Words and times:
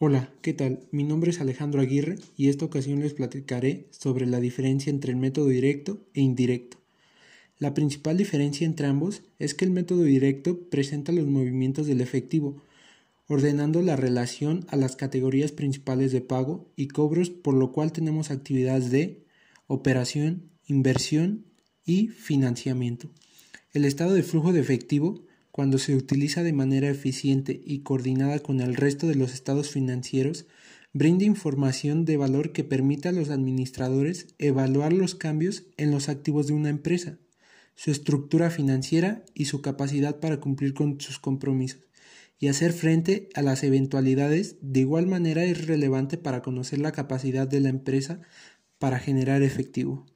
Hola, 0.00 0.32
¿qué 0.42 0.52
tal? 0.52 0.86
Mi 0.92 1.02
nombre 1.02 1.30
es 1.30 1.40
Alejandro 1.40 1.80
Aguirre 1.80 2.20
y 2.36 2.50
esta 2.50 2.64
ocasión 2.64 3.00
les 3.00 3.14
platicaré 3.14 3.88
sobre 3.90 4.26
la 4.26 4.38
diferencia 4.38 4.90
entre 4.90 5.10
el 5.10 5.16
método 5.16 5.48
directo 5.48 5.98
e 6.14 6.20
indirecto. 6.20 6.78
La 7.58 7.74
principal 7.74 8.16
diferencia 8.16 8.64
entre 8.64 8.86
ambos 8.86 9.22
es 9.40 9.54
que 9.54 9.64
el 9.64 9.72
método 9.72 10.04
directo 10.04 10.70
presenta 10.70 11.10
los 11.10 11.26
movimientos 11.26 11.88
del 11.88 12.00
efectivo, 12.00 12.62
ordenando 13.26 13.82
la 13.82 13.96
relación 13.96 14.66
a 14.68 14.76
las 14.76 14.94
categorías 14.94 15.50
principales 15.50 16.12
de 16.12 16.20
pago 16.20 16.70
y 16.76 16.86
cobros, 16.86 17.30
por 17.30 17.54
lo 17.54 17.72
cual 17.72 17.90
tenemos 17.90 18.30
actividades 18.30 18.92
de 18.92 19.24
operación, 19.66 20.48
inversión 20.68 21.44
y 21.84 22.06
financiamiento. 22.06 23.10
El 23.72 23.84
estado 23.84 24.12
de 24.12 24.22
flujo 24.22 24.52
de 24.52 24.60
efectivo 24.60 25.24
cuando 25.58 25.78
se 25.78 25.96
utiliza 25.96 26.44
de 26.44 26.52
manera 26.52 26.88
eficiente 26.88 27.60
y 27.64 27.80
coordinada 27.80 28.38
con 28.38 28.60
el 28.60 28.76
resto 28.76 29.08
de 29.08 29.16
los 29.16 29.34
estados 29.34 29.70
financieros, 29.72 30.46
brinda 30.92 31.24
información 31.24 32.04
de 32.04 32.16
valor 32.16 32.52
que 32.52 32.62
permita 32.62 33.08
a 33.08 33.12
los 33.12 33.28
administradores 33.28 34.36
evaluar 34.38 34.92
los 34.92 35.16
cambios 35.16 35.64
en 35.76 35.90
los 35.90 36.08
activos 36.08 36.46
de 36.46 36.52
una 36.52 36.68
empresa, 36.68 37.18
su 37.74 37.90
estructura 37.90 38.50
financiera 38.50 39.24
y 39.34 39.46
su 39.46 39.60
capacidad 39.60 40.20
para 40.20 40.38
cumplir 40.38 40.74
con 40.74 41.00
sus 41.00 41.18
compromisos, 41.18 41.80
y 42.38 42.46
hacer 42.46 42.72
frente 42.72 43.28
a 43.34 43.42
las 43.42 43.64
eventualidades. 43.64 44.58
De 44.60 44.78
igual 44.78 45.08
manera 45.08 45.42
es 45.42 45.66
relevante 45.66 46.18
para 46.18 46.40
conocer 46.40 46.78
la 46.78 46.92
capacidad 46.92 47.48
de 47.48 47.58
la 47.58 47.70
empresa 47.70 48.20
para 48.78 49.00
generar 49.00 49.42
efectivo. 49.42 50.06